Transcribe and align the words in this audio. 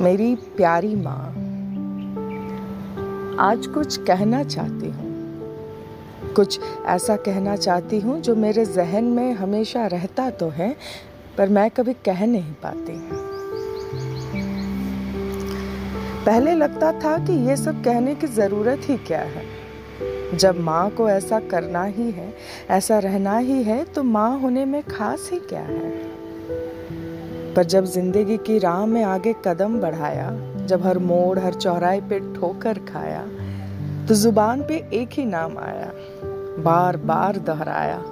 मेरी 0.00 0.34
प्यारी 0.56 0.94
माँ, 0.96 1.26
आज 3.40 3.66
कुछ 3.66 3.96
कहना 3.96 4.42
चाहती 4.44 4.90
हूँ। 4.90 6.34
कुछ 6.36 6.58
ऐसा 6.86 7.16
कहना 7.16 7.56
चाहती 7.56 8.00
हूँ 8.00 8.20
जो 8.20 8.34
मेरे 8.36 8.64
जहन 8.64 9.04
में 9.04 9.32
हमेशा 9.34 9.86
रहता 9.86 10.28
तो 10.30 10.48
है, 10.48 10.74
पर 11.38 11.48
मैं 11.48 11.70
कभी 11.70 11.92
कह 12.04 12.24
नहीं 12.26 12.52
पाती। 12.62 12.98
पहले 16.26 16.54
लगता 16.54 16.92
था 17.00 17.16
कि 17.18 17.32
ये 17.48 17.56
सब 17.56 17.82
कहने 17.84 18.14
की 18.14 18.26
ज़रूरत 18.26 18.88
ही 18.88 18.96
क्या 19.06 19.22
है। 19.26 19.44
जब 20.34 20.60
माँ 20.60 20.88
को 20.90 21.08
ऐसा 21.10 21.40
करना 21.40 21.84
ही 21.84 22.10
है, 22.10 22.32
ऐसा 22.70 22.98
रहना 22.98 23.36
ही 23.38 23.62
है 23.62 23.82
तो 23.84 24.02
माँ 24.02 24.38
होने 24.40 24.64
में 24.64 24.82
खास 24.82 25.28
ही 25.32 25.38
क्या 25.48 25.60
है? 25.60 25.90
पर 27.56 27.64
जब 27.64 27.84
ज़िंदगी 27.84 28.36
की 28.36 28.58
राह 28.58 28.86
में 28.86 29.02
आगे 29.04 29.34
कदम 29.44 29.80
बढ़ाया, 29.80 30.30
जब 30.66 30.82
हर 30.82 30.98
मोड़, 30.98 31.38
हर 31.38 31.54
चौराहे 31.54 32.00
पे 32.00 32.20
ठोकर 32.34 32.78
खाया 32.78 33.22
तो 34.08 34.14
ज़ुबान 34.14 34.62
पे 34.62 34.88
एक 34.92 35.08
ही 35.12 35.24
नाम 35.24 35.58
आया 35.58 35.92
बार 36.58 36.96
बार 36.96 37.36
दोहराया। 37.36 38.02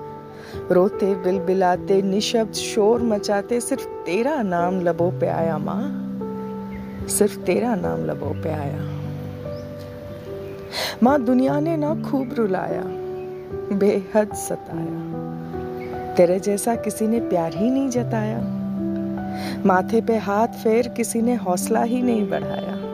रोते 0.73 1.15
बिल 1.15 1.39
बिलाते 1.39 2.03
निशब्द 2.03 2.53
शोर 2.53 3.03
मचाते, 3.03 3.61
सिर्फ़ 3.61 3.87
तेरा 3.87 4.43
नाम 4.43 4.81
लबों 4.81 5.11
पे 5.21 5.27
आया, 5.27 5.59
माँ। 5.59 7.07
सिर्फ़ 7.09 7.39
तेरा 7.39 7.75
नाम 7.75 8.05
लबों 8.05 8.43
पे 8.43 8.49
आया। 8.49 8.81
माँ, 11.03 11.23
दुनिया 11.25 11.61
ने 11.61 11.77
ना 11.77 11.95
खूब 12.11 12.35
रुलाया, 12.35 12.83
बेहद 13.79 14.35
सताया। 14.35 16.15
तेरे 16.15 16.39
जैसा 16.41 16.75
किसी 16.75 17.09
ने 17.09 17.21
प्यार 17.21 17.55
ही 17.55 17.71
नहीं 17.71 17.89
जताया। 17.89 18.60
माथे 19.67 20.01
पे 20.01 20.17
हाथ 20.17 20.49
फेर 20.49 20.89
किसी 20.89 21.23
ने 21.23 21.35
हौसला 21.35 21.83
ही 21.83 22.03
नहीं 22.03 22.29
बढ़ाया। 22.31 22.91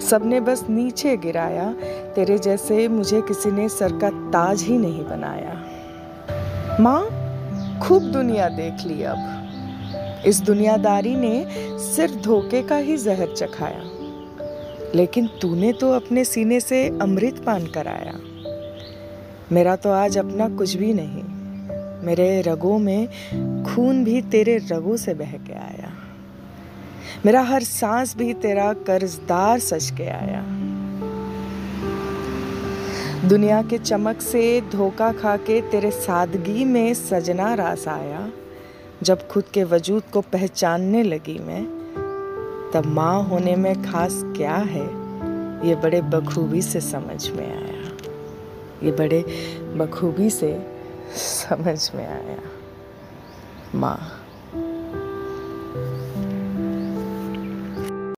सबने 0.00 0.40
बस 0.40 0.64
नीचे 0.70 1.16
गिराया, 1.16 1.74
तेरे 2.14 2.38
जैसे 2.38 2.88
मुझे 2.88 3.20
किसी 3.20 3.50
ने 3.50 3.68
सर 3.68 3.92
का 3.92 4.10
ताज 4.10 4.62
ही 4.62 4.78
नहीं 4.78 5.04
बनाया। 5.04 5.62
माँ, 6.80 7.02
खूब 7.82 8.02
दुनिया 8.02 8.48
देख 8.48 8.86
ली 8.86 9.02
अब। 9.02 9.32
इस 10.26 10.40
दुनियादारी 10.40 11.16
ने 11.16 11.46
सिर्फ़ 11.78 12.16
धोखे 12.16 12.62
का 12.62 12.76
ही 12.76 12.96
जहर 12.96 13.28
चखाया। 13.36 13.82
लेकिन 14.94 15.26
तूने 15.26 15.72
तो 15.72 15.92
अपने 15.92 16.24
सीने 16.24 16.60
से 16.60 16.98
अमृत 17.02 17.42
पान 17.46 17.66
कराया। 17.66 18.14
मेरा 19.52 19.76
तो 19.76 19.90
आज 19.90 20.18
अपना 20.18 20.48
कुछ 20.48 20.76
भी 20.76 20.94
नहीं। 20.94 21.22
मेरे 22.06 22.40
रगों 22.40 22.78
में 22.78 23.08
खून 23.66 24.04
भी 24.04 24.22
तेरे 24.22 24.56
रगों 24.56 24.96
से 24.96 25.14
बह 25.14 25.32
के 25.32 25.52
आया। 25.52 25.92
मेरा 27.26 27.42
हर 27.42 27.62
सांस 27.62 28.16
भी 28.16 28.34
तेरा 28.34 28.72
कर्जदार 28.72 29.58
सच 29.58 29.90
के 29.90 30.06
आया। 30.06 30.42
दुनिया 33.28 33.62
के 33.62 33.78
चमक 33.78 34.20
से 34.20 34.60
धोखा 34.60 35.12
खा 35.12 35.36
के 35.36 35.60
तेरे 35.60 35.90
सादगी 35.90 36.64
में 36.64 36.94
सजना 36.94 37.54
रास 37.54 37.88
आया। 37.88 38.28
जब 39.02 39.28
खुद 39.28 39.44
के 39.54 39.64
वजूद 39.64 40.02
को 40.12 40.20
पहचानने 40.20 41.02
लगी 41.02 41.38
मैं, 41.38 41.64
तब 42.74 42.86
माँ 42.86 43.22
होने 43.22 43.56
में 43.56 43.82
खास 43.82 44.22
क्या 44.24 44.56
है, 44.56 44.86
ये 45.68 45.74
बड़े 45.74 46.02
बखूबी 46.02 46.62
से 46.62 46.80
समझ 46.80 47.30
में 47.30 47.46
आया। 47.46 47.90
ये 48.82 48.92
बड़े 48.92 49.24
बखूबी 49.76 50.30
से 50.30 50.66
समझ 51.16 51.90
में 51.94 52.06
आया। 52.06 52.38
माँ 53.74 54.25